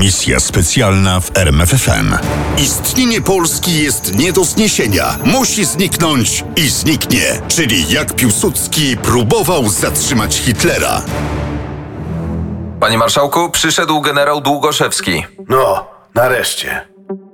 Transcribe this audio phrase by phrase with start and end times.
[0.00, 2.14] Misja specjalna w RMFFM.
[2.58, 5.18] Istnienie Polski jest nie do zniesienia.
[5.24, 7.20] Musi zniknąć i zniknie.
[7.48, 11.02] Czyli jak Piłsudski próbował zatrzymać Hitlera.
[12.80, 15.24] Panie marszałku, przyszedł generał Długoszewski.
[15.48, 16.80] No, nareszcie.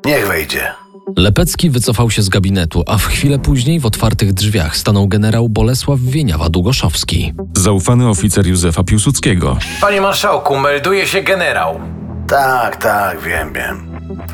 [0.04, 0.72] Niech wejdzie.
[1.16, 6.00] Lepecki wycofał się z gabinetu, a w chwilę później w otwartych drzwiach stanął generał Bolesław
[6.00, 7.32] Wieniawa-Długoszowski.
[7.56, 9.58] Zaufany oficer Józefa Piłsudskiego.
[9.80, 11.80] Panie marszałku, melduje się generał.
[12.28, 13.86] Tak, tak, wiem, wiem.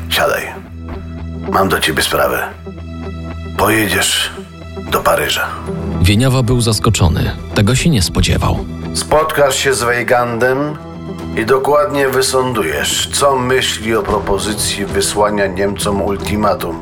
[0.09, 0.41] Siadaj.
[1.51, 2.39] Mam do ciebie sprawę.
[3.57, 4.31] Pojedziesz
[4.91, 5.47] do Paryża.
[6.01, 7.31] Wieniawa był zaskoczony.
[7.55, 8.65] Tego się nie spodziewał.
[8.93, 10.77] Spotkasz się z Weigandem
[11.37, 16.79] i dokładnie wysądujesz, co myśli o propozycji wysłania Niemcom ultimatum,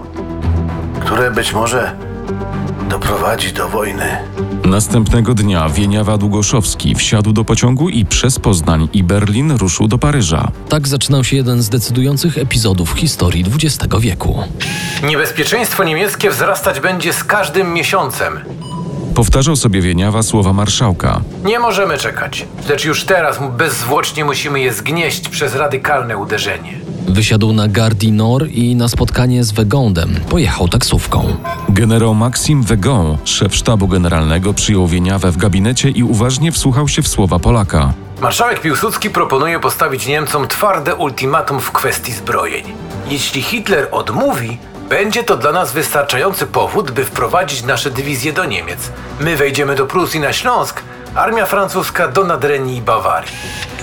[1.00, 1.96] które być może
[2.90, 4.18] doprowadzi do wojny.
[4.66, 10.52] Następnego dnia Wieniawa Długoszowski wsiadł do pociągu i przez Poznań i Berlin ruszył do Paryża.
[10.70, 14.44] Tak zaczynał się jeden z decydujących epizodów historii XX wieku.
[15.04, 18.40] Niebezpieczeństwo niemieckie wzrastać będzie z każdym miesiącem.
[19.16, 21.22] Powtarzał sobie Wieniawa słowa marszałka.
[21.46, 26.91] Nie możemy czekać, lecz już teraz bezzwłocznie musimy je zgnieść przez radykalne uderzenie.
[27.08, 27.68] Wysiadł na
[28.12, 31.38] Nord i na spotkanie z Wegondem pojechał taksówką.
[31.70, 37.08] Generał Maxim Wegon, szef sztabu generalnego, przyjął Wieniawę w gabinecie i uważnie wsłuchał się w
[37.08, 37.94] słowa Polaka.
[38.22, 42.64] Marszałek Piłsudski proponuje postawić Niemcom twarde ultimatum w kwestii zbrojeń.
[43.08, 44.58] Jeśli Hitler odmówi,
[44.90, 48.92] będzie to dla nas wystarczający powód, by wprowadzić nasze dywizje do Niemiec.
[49.20, 50.82] My wejdziemy do Prusji na Śląsk,
[51.16, 53.32] armia francuska do Nadrenii i Bawarii.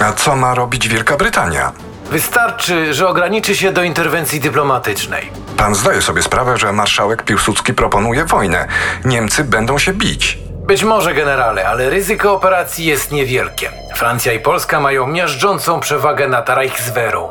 [0.01, 1.88] A co ma robić Wielka Brytania?
[2.11, 5.31] Wystarczy, że ograniczy się do interwencji dyplomatycznej.
[5.57, 8.69] Pan zdaje sobie sprawę, że marszałek Piłsudski proponuje wojnę.
[9.05, 10.39] Niemcy będą się bić.
[10.67, 13.71] Być może, generale, ale ryzyko operacji jest niewielkie.
[13.97, 17.29] Francja i Polska mają miażdżącą przewagę nad Reichswehru.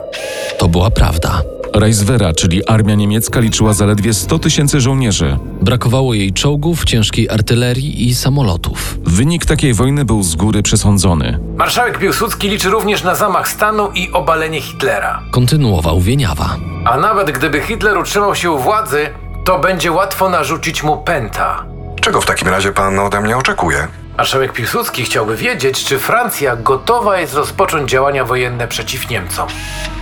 [0.58, 1.42] To była prawda.
[1.80, 5.38] Reichswehra, czyli armia niemiecka, liczyła zaledwie 100 tysięcy żołnierzy.
[5.62, 8.98] Brakowało jej czołgów, ciężkiej artylerii i samolotów.
[9.06, 11.40] Wynik takiej wojny był z góry przesądzony.
[11.58, 15.22] Marszałek Piłsudski liczy również na zamach stanu i obalenie Hitlera.
[15.32, 16.58] Kontynuował Wieniawa.
[16.86, 19.10] A nawet gdyby Hitler utrzymał się u władzy,
[19.46, 21.66] to będzie łatwo narzucić mu pęta.
[22.02, 23.88] Czego w takim razie pan ode mnie oczekuje?
[24.18, 29.48] Marszałek Piłsudski chciałby wiedzieć, czy Francja gotowa jest rozpocząć działania wojenne przeciw Niemcom.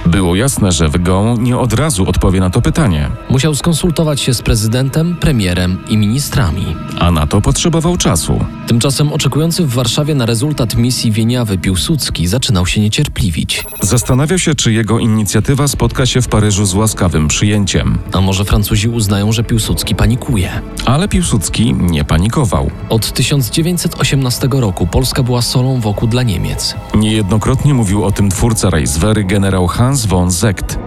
[0.06, 4.42] Było jasne, że Wegon nie od razu odpowie na to pytanie, Musiał skonsultować się z
[4.42, 6.66] prezydentem, premierem i ministrami.
[7.00, 8.46] a na to potrzebował czasu.
[8.68, 13.64] Tymczasem oczekujący w Warszawie na rezultat misji Wieniawy Piłsudski zaczynał się niecierpliwić.
[13.82, 17.98] Zastanawiał się, czy jego inicjatywa spotka się w Paryżu z łaskawym przyjęciem.
[18.14, 20.62] A może Francuzi uznają, że Piłsudski panikuje?
[20.86, 22.72] Ale Piłsudski nie panikował.
[22.90, 26.76] Od 1918 roku Polska była solą wokół dla Niemiec.
[26.96, 30.30] Niejednokrotnie mówił o tym twórca Reichswehry generał Hans von.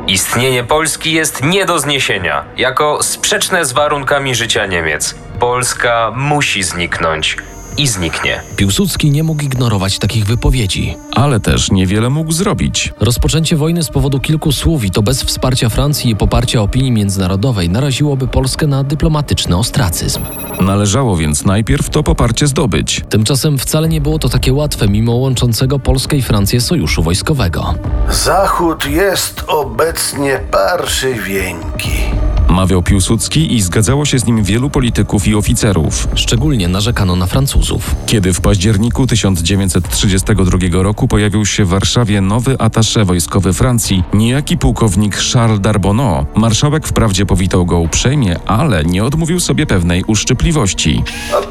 [0.06, 5.14] Istnienie Polski jest nie do zniesienia, jako sprzeczne z warunkami życia Niemiec.
[5.41, 7.36] Polska musi zniknąć
[7.78, 8.40] i zniknie.
[8.56, 10.96] Piłsudski nie mógł ignorować takich wypowiedzi.
[11.12, 12.92] Ale też niewiele mógł zrobić.
[13.00, 17.70] Rozpoczęcie wojny z powodu kilku słów i to bez wsparcia Francji i poparcia opinii międzynarodowej
[17.70, 20.20] naraziłoby Polskę na dyplomatyczny ostracyzm.
[20.60, 23.04] Należało więc najpierw to poparcie zdobyć.
[23.08, 27.74] Tymczasem wcale nie było to takie łatwe mimo łączącego Polskę i Francję sojuszu wojskowego.
[28.10, 32.17] Zachód jest obecnie parszywieńki.
[32.58, 36.08] Mawiał Piłsudski i zgadzało się z nim wielu polityków i oficerów.
[36.14, 37.96] Szczególnie narzekano na Francuzów.
[38.06, 45.16] Kiedy w październiku 1932 roku pojawił się w Warszawie nowy atasze wojskowy Francji, niejaki pułkownik
[45.32, 51.02] Charles Darbonneau, marszałek wprawdzie powitał go uprzejmie, ale nie odmówił sobie pewnej uszczypliwości.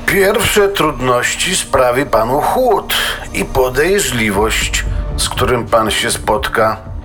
[0.05, 2.93] Pierwsze trudności sprawi panu chłód
[3.33, 4.85] i podejrzliwość,
[5.17, 6.96] z którym pan się spotka.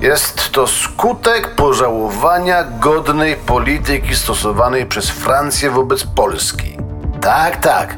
[0.00, 6.78] Jest to skutek pożałowania godnej polityki stosowanej przez Francję wobec Polski.
[7.20, 7.96] Tak, tak.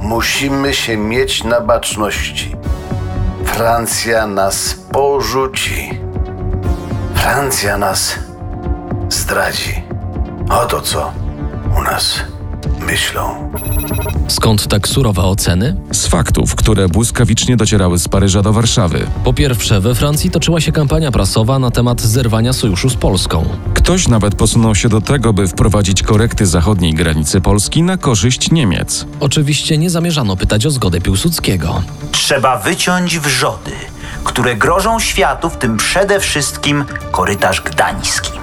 [0.00, 2.56] Musimy się mieć na baczności.
[3.44, 6.00] Francja nas porzuci.
[7.14, 8.14] Francja nas
[9.08, 9.82] zdradzi.
[10.50, 11.12] Oto co
[11.78, 12.20] u nas
[12.90, 13.50] myślą.
[14.28, 15.76] Skąd tak surowe oceny?
[15.92, 19.06] Z faktów, które błyskawicznie docierały z Paryża do Warszawy.
[19.24, 23.44] Po pierwsze, we Francji toczyła się kampania prasowa na temat zerwania sojuszu z Polską.
[23.74, 29.06] Ktoś nawet posunął się do tego, by wprowadzić korekty zachodniej granicy Polski na korzyść Niemiec.
[29.20, 31.82] Oczywiście nie zamierzano pytać o zgodę Piłsudskiego.
[32.12, 33.72] Trzeba wyciąć wrzody,
[34.24, 38.37] które grożą światu, w tym przede wszystkim korytarz gdański.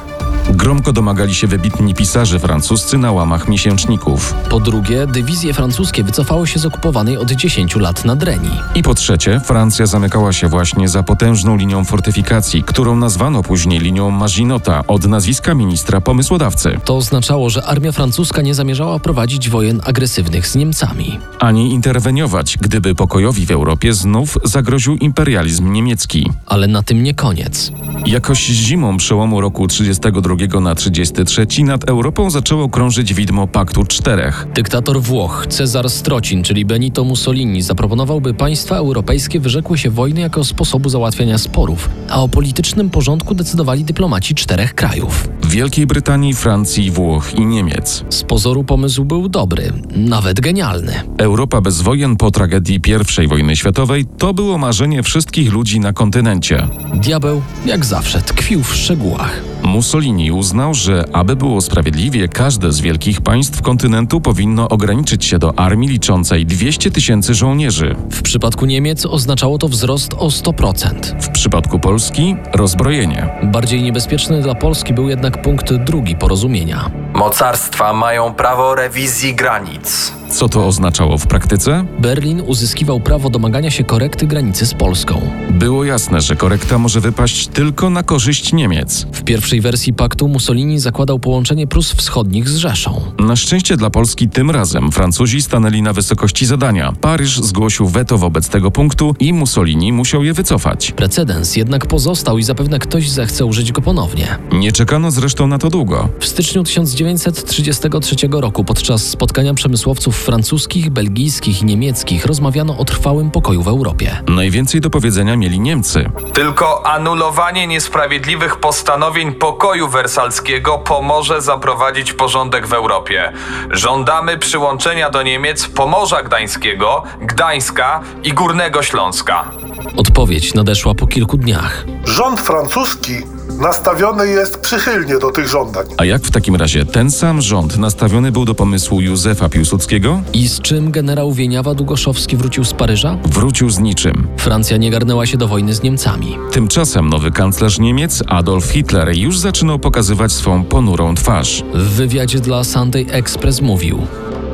[0.65, 4.33] Gromko domagali się wybitni pisarze francuscy na łamach miesięczników.
[4.49, 8.59] Po drugie, dywizje francuskie wycofały się z okupowanej od 10 lat Nadrenii.
[8.75, 14.11] I po trzecie, Francja zamykała się właśnie za potężną linią fortyfikacji, którą nazwano później linią
[14.11, 16.79] Maginota od nazwiska ministra pomysłodawcy.
[16.85, 21.19] To oznaczało, że armia francuska nie zamierzała prowadzić wojen agresywnych z Niemcami.
[21.39, 26.31] Ani interweniować, gdyby pokojowi w Europie znów zagroził imperializm niemiecki.
[26.45, 27.71] Ale na tym nie koniec.
[28.05, 34.47] Jakoś zimą przełomu roku 32 na 33 nad Europą zaczęło krążyć widmo Paktu Czterech.
[34.53, 40.43] Dyktator Włoch, Cezar Strocin, czyli Benito Mussolini, zaproponował, by państwa europejskie wyrzekły się wojny jako
[40.43, 45.29] sposobu załatwiania sporów, a o politycznym porządku decydowali dyplomaci czterech krajów.
[45.43, 48.03] Wielkiej Brytanii, Francji, Włoch i Niemiec.
[48.09, 50.93] Z pozoru pomysł był dobry, nawet genialny.
[51.17, 52.81] Europa bez wojen po tragedii
[53.23, 56.67] I wojny światowej to było marzenie wszystkich ludzi na kontynencie.
[56.93, 59.41] Diabeł, jak zawsze, tkwił w szczegółach.
[59.63, 65.59] Mussolini uznał, że aby było sprawiedliwie, każde z wielkich państw kontynentu powinno ograniczyć się do
[65.59, 67.95] armii liczącej 200 tysięcy żołnierzy.
[68.11, 71.21] W przypadku Niemiec oznaczało to wzrost o 100%.
[71.21, 73.29] W przypadku Polski rozbrojenie.
[73.43, 76.91] Bardziej niebezpieczny dla Polski był jednak punkt drugi porozumienia.
[77.13, 80.13] Mocarstwa mają prawo rewizji granic.
[80.35, 81.85] Co to oznaczało w praktyce?
[81.99, 85.21] Berlin uzyskiwał prawo domagania się korekty granicy z Polską.
[85.49, 89.07] Było jasne, że korekta może wypaść tylko na korzyść Niemiec.
[89.11, 93.01] W pierwszej wersji paktu Mussolini zakładał połączenie Prus Wschodnich z Rzeszą.
[93.19, 96.93] Na szczęście dla Polski tym razem Francuzi stanęli na wysokości zadania.
[97.01, 100.91] Paryż zgłosił weto wobec tego punktu i Mussolini musiał je wycofać.
[100.91, 104.37] Precedens jednak pozostał i zapewne ktoś zechce użyć go ponownie.
[104.51, 106.09] Nie czekano zresztą na to długo.
[106.19, 113.63] W styczniu 1933 roku podczas spotkania przemysłowców francuskich, belgijskich i niemieckich rozmawiano o trwałym pokoju
[113.63, 114.17] w Europie.
[114.27, 116.09] Najwięcej do powiedzenia mieli Niemcy.
[116.33, 123.31] Tylko anulowanie niesprawiedliwych postanowień pokoju wersalskiego pomoże zaprowadzić porządek w Europie.
[123.71, 129.51] Żądamy przyłączenia do Niemiec Pomorza Gdańskiego, Gdańska i Górnego Śląska.
[129.97, 131.85] Odpowiedź nadeszła po kilku dniach.
[132.05, 135.85] Rząd francuski nastawiony jest przychylnie do tych żądań.
[135.97, 140.21] A jak w takim razie ten sam rząd nastawiony był do pomysłu Józefa Piłsudskiego?
[140.33, 143.17] I z czym generał Wieniawa Długoszowski wrócił z Paryża?
[143.25, 144.27] Wrócił z niczym.
[144.37, 146.37] Francja nie garnęła się do wojny z Niemcami.
[146.51, 151.63] Tymczasem nowy kanclerz Niemiec, Adolf Hitler, już zaczynał pokazywać swą ponurą twarz.
[151.73, 154.07] W wywiadzie dla Sunday Express mówił: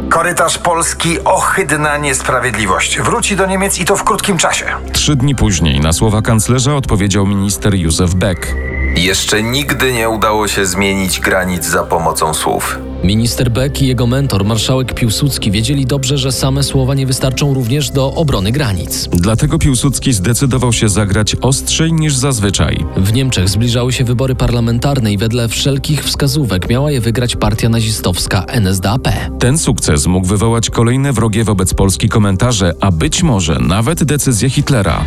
[0.10, 3.00] Korytarz Polski ohydna niesprawiedliwość.
[3.00, 4.66] Wróci do Niemiec i to w krótkim czasie.
[4.94, 8.56] Trzy dni później na słowa kanclerza odpowiedział minister Józef Beck.
[8.96, 12.80] Jeszcze nigdy nie udało się zmienić granic za pomocą słów.
[13.04, 17.90] Minister Beck i jego mentor, marszałek Piłsudski, wiedzieli dobrze, że same słowa nie wystarczą również
[17.90, 19.10] do obrony granic.
[19.14, 22.86] Dlatego Piłsudski zdecydował się zagrać ostrzej niż zazwyczaj.
[22.98, 28.46] W Niemczech zbliżały się wybory parlamentarne i wedle wszelkich wskazówek miała je wygrać partia nazistowska
[28.46, 29.08] NSDAP.
[29.40, 35.06] Ten sukces mógł wywołać kolejne wrogie wobec Polski komentarze, a być może nawet decyzję Hitlera.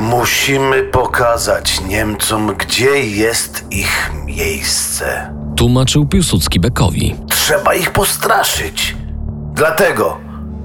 [0.00, 5.34] Musimy pokazać Niemcom, gdzie jest ich miejsce.
[5.56, 7.14] Tłumaczył Piłsudski Beckowi.
[7.30, 8.96] Trzeba ich postraszyć.
[9.54, 10.16] Dlatego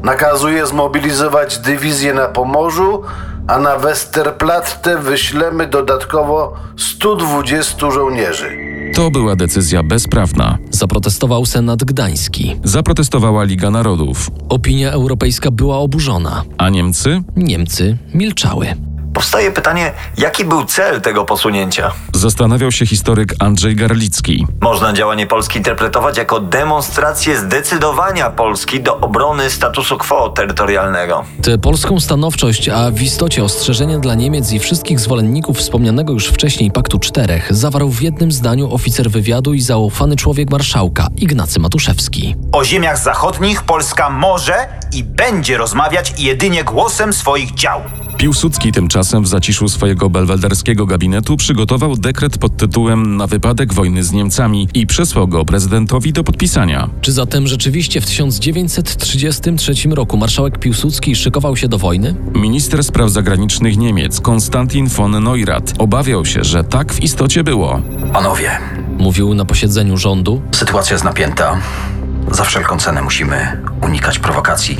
[0.03, 3.01] nakazuję zmobilizować dywizję na Pomorzu,
[3.47, 8.57] a na Westerplatte wyślemy dodatkowo 120 żołnierzy.
[8.95, 10.57] To była decyzja bezprawna.
[10.69, 12.59] Zaprotestował Senat Gdański.
[12.63, 14.31] Zaprotestowała Liga Narodów.
[14.49, 16.43] Opinia europejska była oburzona.
[16.57, 17.21] A Niemcy?
[17.35, 18.90] Niemcy milczały.
[19.13, 21.91] Powstaje pytanie, jaki był cel tego posunięcia?
[22.13, 24.47] Zastanawiał się historyk Andrzej Garlicki.
[24.61, 31.23] Można działanie Polski interpretować jako demonstrację zdecydowania Polski do obrony statusu quo terytorialnego.
[31.43, 36.71] Tę polską stanowczość, a w istocie ostrzeżenie dla Niemiec i wszystkich zwolenników wspomnianego już wcześniej
[36.71, 42.35] Paktu Czterech, zawarł w jednym zdaniu oficer wywiadu i zaufany człowiek marszałka Ignacy Matuszewski.
[42.51, 47.81] O ziemiach zachodnich Polska może i będzie rozmawiać jedynie głosem swoich dział.
[48.17, 54.11] Piłsudski tymczasem w zaciszu swojego belwederskiego gabinetu przygotował dekret pod tytułem Na wypadek wojny z
[54.11, 56.89] Niemcami i przesłał go prezydentowi do podpisania.
[57.01, 62.15] Czy zatem rzeczywiście w 1933 roku marszałek Piłsudski szykował się do wojny?
[62.35, 67.81] Minister spraw zagranicznych Niemiec Konstantin von Neurath obawiał się, że tak w istocie było.
[68.13, 68.51] Panowie,
[68.97, 70.41] Mówił na posiedzeniu rządu.
[70.51, 71.57] sytuacja jest napięta.
[72.31, 74.77] Za wszelką cenę musimy unikać prowokacji.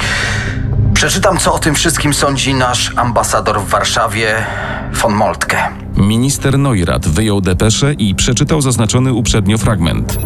[1.02, 4.46] Przeczytam, co o tym wszystkim sądzi nasz ambasador w Warszawie,
[4.92, 5.58] von Moltke.
[5.98, 10.18] Minister Neurath wyjął depeszę i przeczytał zaznaczony uprzednio fragment.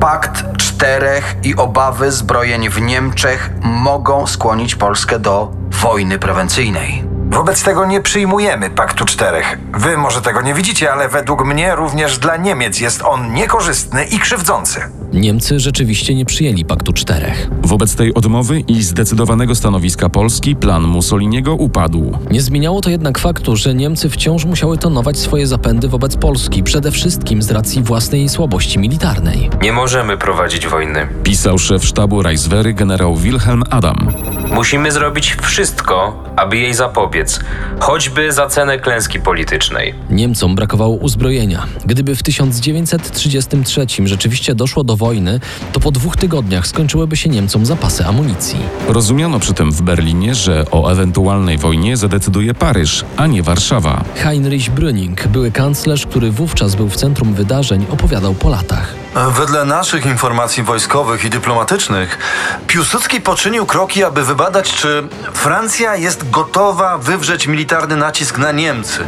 [0.00, 7.04] Pakt czterech i obawy zbrojeń w Niemczech mogą skłonić Polskę do wojny prewencyjnej.
[7.30, 9.58] Wobec tego nie przyjmujemy Paktu Czterech.
[9.74, 14.18] Wy może tego nie widzicie, ale według mnie również dla Niemiec jest on niekorzystny i
[14.18, 14.99] krzywdzący.
[15.12, 17.50] Niemcy rzeczywiście nie przyjęli Paktu Czterech.
[17.62, 22.18] Wobec tej odmowy i zdecydowanego stanowiska Polski plan Mussoliniego upadł.
[22.30, 26.90] Nie zmieniało to jednak faktu, że Niemcy wciąż musiały tonować swoje zapędy wobec Polski, przede
[26.90, 29.50] wszystkim z racji własnej słabości militarnej.
[29.62, 31.06] Nie możemy prowadzić wojny.
[31.22, 34.12] Pisał szef sztabu Reichswehry generał Wilhelm Adam.
[34.52, 37.40] Musimy zrobić wszystko, aby jej zapobiec,
[37.80, 39.94] choćby za cenę klęski politycznej.
[40.10, 41.66] Niemcom brakowało uzbrojenia.
[41.86, 45.40] Gdyby w 1933 rzeczywiście doszło do wojny,
[45.72, 48.60] to po dwóch tygodniach skończyłyby się Niemcom zapasy amunicji.
[48.88, 54.04] Rozumiano przy tym w Berlinie, że o ewentualnej wojnie zadecyduje Paryż, a nie Warszawa.
[54.14, 58.94] Heinrich Brüning, były kanclerz, który wówczas był w centrum wydarzeń, opowiadał po latach.
[59.36, 62.18] Wedle naszych informacji wojskowych i dyplomatycznych,
[62.66, 69.00] Piłsudski poczynił kroki, aby wybadać, czy Francja jest gotowa wywrzeć militarny nacisk na Niemcy,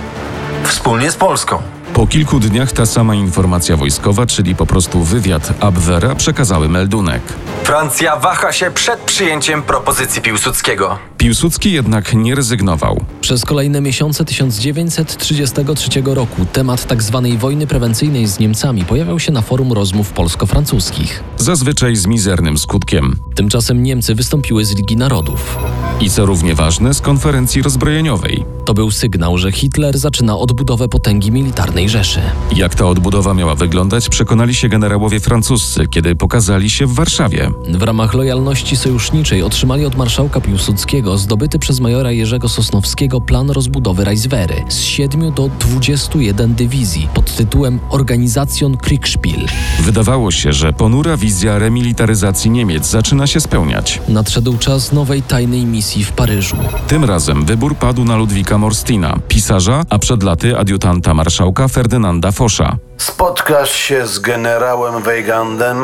[0.64, 1.62] wspólnie z Polską.
[1.94, 7.22] Po kilku dniach ta sama informacja wojskowa, czyli po prostu wywiad Abwehra, przekazały meldunek.
[7.64, 10.98] Francja waha się przed przyjęciem propozycji Piłsudskiego.
[11.22, 13.04] Piłsudski jednak nie rezygnował.
[13.20, 17.28] Przez kolejne miesiące 1933 roku temat tzw.
[17.38, 21.22] wojny prewencyjnej z Niemcami pojawiał się na forum rozmów polsko-francuskich.
[21.36, 23.16] Zazwyczaj z mizernym skutkiem.
[23.34, 25.58] Tymczasem Niemcy wystąpiły z Ligi Narodów.
[26.00, 28.44] I co równie ważne, z konferencji rozbrojeniowej.
[28.64, 32.20] To był sygnał, że Hitler zaczyna odbudowę potęgi militarnej Rzeszy.
[32.56, 37.50] Jak ta odbudowa miała wyglądać, przekonali się generałowie francuscy, kiedy pokazali się w Warszawie.
[37.68, 44.04] W ramach lojalności sojuszniczej otrzymali od marszałka Piłsudskiego zdobyty przez majora Jerzego Sosnowskiego plan rozbudowy
[44.04, 49.46] Reichswehry z 7 do 21 dywizji pod tytułem Organisation Kriegspiel.
[49.80, 54.00] Wydawało się, że ponura wizja remilitaryzacji Niemiec zaczyna się spełniać.
[54.08, 56.56] Nadszedł czas nowej tajnej misji w Paryżu.
[56.88, 62.76] Tym razem wybór padł na Ludwika Morstina, pisarza, a przed laty adiutanta marszałka Ferdynanda Fosza.
[62.96, 65.78] Spotkasz się z generałem Weigandem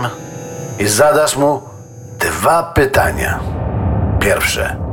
[0.79, 1.63] i zadasz mu
[2.21, 3.41] dwa pytania.
[4.21, 4.88] Pierwsze.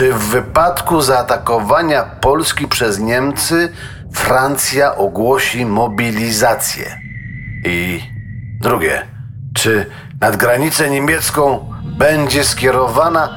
[0.00, 3.68] Czy w wypadku zaatakowania Polski przez Niemcy
[4.12, 7.00] Francja ogłosi mobilizację?
[7.66, 8.00] I
[8.60, 9.06] drugie.
[9.54, 9.86] Czy
[10.20, 13.28] nad granicę niemiecką będzie skierowana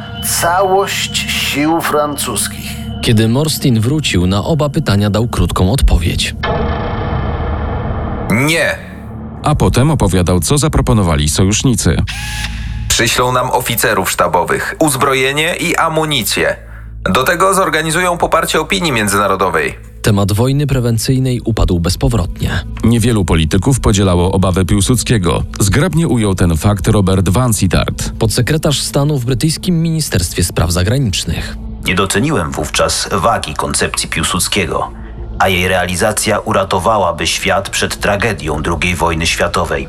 [0.42, 2.72] całość sił francuskich?
[3.02, 6.36] Kiedy Morstin wrócił, na oba pytania dał krótką odpowiedź.
[8.32, 8.76] Nie.
[9.44, 11.98] A potem opowiadał, co zaproponowali sojusznicy.
[12.94, 16.56] Przyślą nam oficerów sztabowych, uzbrojenie i amunicję.
[17.14, 19.76] Do tego zorganizują poparcie opinii międzynarodowej.
[20.02, 22.66] Temat wojny prewencyjnej upadł bezpowrotnie.
[22.84, 25.44] Niewielu polityków podzielało obawę Piłsudskiego.
[25.60, 28.12] Zgrabnie ujął ten fakt Robert Vansittart.
[28.20, 31.58] Podsekretarz stanu w brytyjskim Ministerstwie Spraw Zagranicznych.
[31.86, 34.92] Nie doceniłem wówczas wagi koncepcji Piłsudskiego,
[35.40, 39.88] a jej realizacja uratowałaby świat przed tragedią II wojny światowej.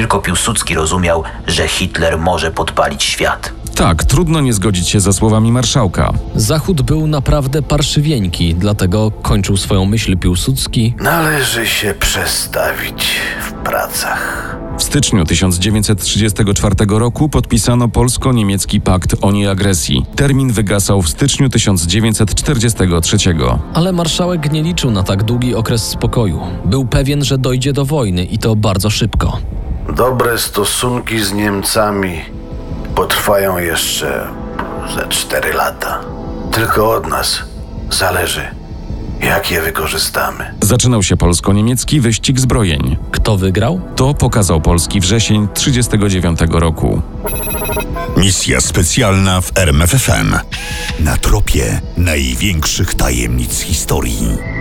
[0.00, 3.52] Tylko Piłsudski rozumiał, że Hitler może podpalić świat.
[3.74, 6.12] Tak, trudno nie zgodzić się ze słowami marszałka.
[6.34, 10.94] Zachód był naprawdę parszywieńki, dlatego kończył swoją myśl Piłsudski.
[11.00, 13.04] Należy się przestawić
[13.42, 14.56] w pracach.
[14.78, 20.06] W styczniu 1934 roku podpisano polsko-niemiecki pakt o nieagresji.
[20.16, 23.16] Termin wygasał w styczniu 1943.
[23.74, 26.40] Ale marszałek nie liczył na tak długi okres spokoju.
[26.64, 29.38] Był pewien, że dojdzie do wojny i to bardzo szybko.
[30.00, 32.20] Dobre stosunki z Niemcami
[32.94, 34.28] potrwają jeszcze
[34.96, 36.00] ze cztery lata.
[36.52, 37.42] Tylko od nas
[37.90, 38.42] zależy,
[39.22, 40.54] jak je wykorzystamy.
[40.62, 42.96] Zaczynał się polsko-niemiecki wyścig zbrojeń.
[43.12, 43.80] Kto wygrał?
[43.96, 47.02] To pokazał polski wrzesień 1939 roku.
[48.16, 50.36] Misja specjalna w RMFFM.
[51.00, 54.59] Na tropie największych tajemnic historii.